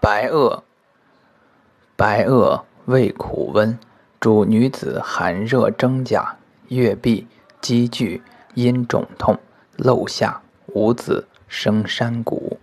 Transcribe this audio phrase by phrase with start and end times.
[0.00, 0.62] 白垩，
[1.96, 3.78] 白垩味苦温，
[4.20, 6.36] 主女子寒热征甲、
[6.68, 7.26] 月闭、
[7.60, 8.22] 积聚、
[8.54, 9.38] 阴肿痛、
[9.76, 12.55] 漏下、无子、生山谷。